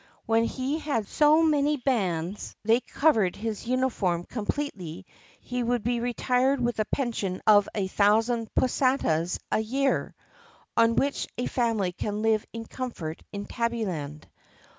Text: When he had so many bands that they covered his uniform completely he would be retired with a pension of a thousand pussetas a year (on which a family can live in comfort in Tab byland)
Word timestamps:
When 0.25 0.45
he 0.45 0.79
had 0.79 1.07
so 1.07 1.43
many 1.43 1.77
bands 1.77 2.55
that 2.63 2.67
they 2.67 2.79
covered 2.79 3.35
his 3.35 3.67
uniform 3.67 4.23
completely 4.23 5.05
he 5.39 5.61
would 5.61 5.83
be 5.83 5.99
retired 5.99 6.59
with 6.59 6.79
a 6.79 6.85
pension 6.85 7.39
of 7.45 7.69
a 7.75 7.85
thousand 7.87 8.51
pussetas 8.55 9.37
a 9.51 9.59
year 9.59 10.15
(on 10.75 10.95
which 10.95 11.27
a 11.37 11.45
family 11.45 11.91
can 11.91 12.23
live 12.23 12.43
in 12.51 12.65
comfort 12.65 13.21
in 13.31 13.45
Tab 13.45 13.73
byland) 13.73 14.23